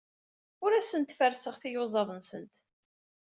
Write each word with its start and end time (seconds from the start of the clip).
Ur 0.63 0.71
asent-ferrseɣ 0.73 1.55
tiyuzaḍ-nsent. 1.61 2.55